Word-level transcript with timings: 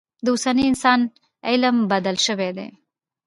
د 0.23 0.25
اوسني 0.33 0.63
انسان 0.69 0.99
علم 1.49 1.75
بدل 1.91 2.15
شوی 2.25 2.49
دی. 2.57 2.67